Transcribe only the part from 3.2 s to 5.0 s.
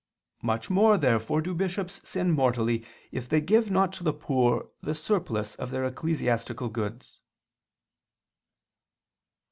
they give not to the poor the